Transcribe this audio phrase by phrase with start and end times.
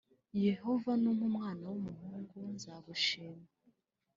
[0.45, 3.45] Yehova numpa umwana w umuhungu nzagushima.